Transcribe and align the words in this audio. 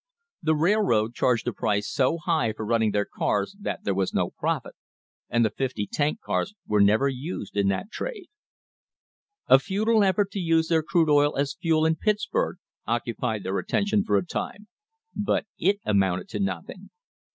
The 0.41 0.55
railroad 0.55 1.13
charged 1.13 1.47
a 1.47 1.53
price 1.53 1.87
so 1.87 2.17
high 2.17 2.53
for 2.53 2.65
running 2.65 2.89
their 2.89 3.05
cars 3.05 3.55
that 3.59 3.83
there 3.83 3.93
was 3.93 4.15
no 4.15 4.31
profit, 4.31 4.73
and 5.29 5.45
the 5.45 5.51
fifty 5.51 5.85
tank 5.85 6.21
cars 6.21 6.55
were 6.65 6.81
never 6.81 7.07
used 7.07 7.55
in 7.55 7.67
that 7.67 7.91
trade. 7.91 8.25
A 9.45 9.59
futile 9.59 10.03
effort 10.03 10.31
to 10.31 10.39
use 10.39 10.69
their 10.69 10.81
crude 10.81 11.07
oil 11.11 11.37
as 11.37 11.53
fuel 11.53 11.85
in 11.85 11.97
Pittsburg 11.97 12.55
occupied 12.87 13.43
their 13.43 13.59
attention 13.59 14.03
for 14.03 14.17
a 14.17 14.25
time, 14.25 14.67
but 15.15 15.45
it 15.59 15.77
amounted 15.85 16.29
to 16.29 16.39
nothing. 16.39 16.89